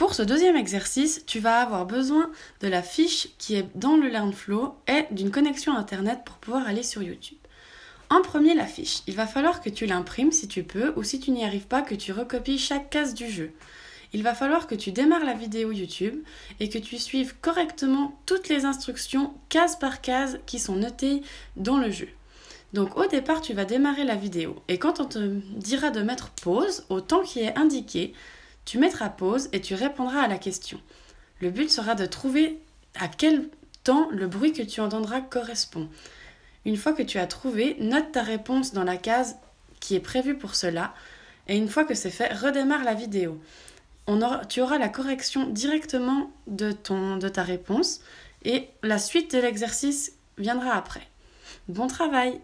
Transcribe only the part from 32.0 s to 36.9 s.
trouver à quel temps le bruit que tu entendras correspond. Une